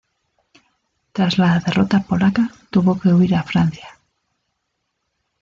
Tras 1.11 1.37
la 1.37 1.59
derrota 1.59 2.01
polaca 2.01 2.49
tuvo 2.71 2.99
que 2.99 3.13
huir 3.13 3.35
a 3.35 3.43
Francia. 3.43 3.99